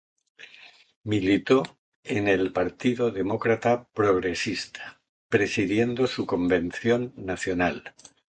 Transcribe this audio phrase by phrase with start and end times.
[1.03, 7.93] Militó en el Partido Demócrata Progresista, presidiendo su Convención Nacional.